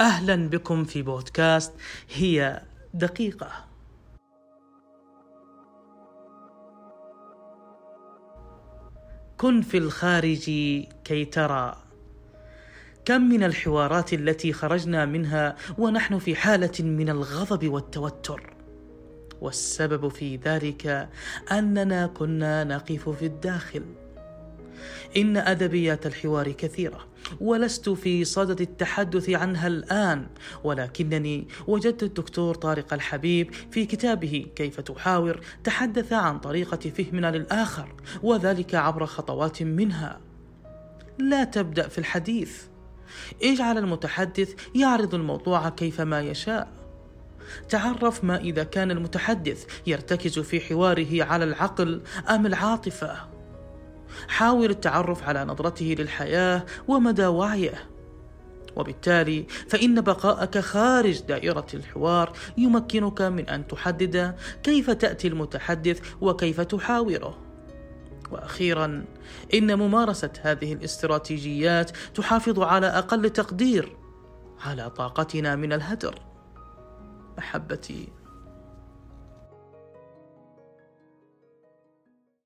أهلا 0.00 0.48
بكم 0.48 0.84
في 0.84 1.02
بودكاست 1.02 1.72
هي 2.14 2.62
دقيقة. 2.94 3.50
كن 9.38 9.62
في 9.62 9.78
الخارج 9.78 10.44
كي 11.04 11.24
ترى. 11.24 11.76
كم 13.04 13.20
من 13.20 13.42
الحوارات 13.42 14.12
التي 14.12 14.52
خرجنا 14.52 15.04
منها 15.04 15.56
ونحن 15.78 16.18
في 16.18 16.34
حالة 16.34 16.72
من 16.80 17.08
الغضب 17.08 17.68
والتوتر. 17.68 18.54
والسبب 19.40 20.08
في 20.08 20.36
ذلك 20.36 21.08
أننا 21.52 22.06
كنا 22.06 22.64
نقف 22.64 23.08
في 23.08 23.26
الداخل. 23.26 23.84
إن 25.16 25.36
أدبيات 25.36 26.06
الحوار 26.06 26.52
كثيرة. 26.52 27.06
ولست 27.40 27.88
في 27.88 28.24
صدد 28.24 28.60
التحدث 28.60 29.30
عنها 29.30 29.66
الآن 29.66 30.26
ولكنني 30.64 31.48
وجدت 31.66 32.02
الدكتور 32.02 32.54
طارق 32.54 32.94
الحبيب 32.94 33.54
في 33.70 33.86
كتابه 33.86 34.46
كيف 34.56 34.80
تحاور 34.80 35.40
تحدث 35.64 36.12
عن 36.12 36.38
طريقة 36.38 36.90
فهمنا 36.90 37.30
للآخر 37.30 37.94
وذلك 38.22 38.74
عبر 38.74 39.06
خطوات 39.06 39.62
منها. 39.62 40.20
لا 41.18 41.44
تبدأ 41.44 41.88
في 41.88 41.98
الحديث. 41.98 42.62
اجعل 43.42 43.78
المتحدث 43.78 44.54
يعرض 44.74 45.14
الموضوع 45.14 45.68
كيفما 45.68 46.20
يشاء. 46.20 46.68
تعرف 47.68 48.24
ما 48.24 48.36
إذا 48.36 48.64
كان 48.64 48.90
المتحدث 48.90 49.66
يرتكز 49.86 50.38
في 50.38 50.60
حواره 50.60 51.24
على 51.24 51.44
العقل 51.44 52.02
أم 52.30 52.46
العاطفة. 52.46 53.35
حاول 54.28 54.70
التعرف 54.70 55.28
على 55.28 55.44
نظرته 55.44 55.96
للحياة 55.98 56.64
ومدى 56.88 57.26
وعيه. 57.26 57.88
وبالتالي 58.76 59.46
فإن 59.68 60.00
بقاءك 60.00 60.58
خارج 60.58 61.20
دائرة 61.20 61.66
الحوار 61.74 62.32
يمكنك 62.56 63.22
من 63.22 63.48
أن 63.48 63.66
تحدد 63.66 64.36
كيف 64.62 64.90
تأتي 64.90 65.28
المتحدث 65.28 66.00
وكيف 66.20 66.60
تحاوره. 66.60 67.38
وأخيرا 68.30 69.04
إن 69.54 69.78
ممارسة 69.78 70.30
هذه 70.42 70.72
الاستراتيجيات 70.72 71.90
تحافظ 72.14 72.60
على 72.60 72.86
أقل 72.86 73.30
تقدير 73.30 73.96
على 74.64 74.90
طاقتنا 74.90 75.56
من 75.56 75.72
الهدر. 75.72 76.14
محبتي 77.38 78.08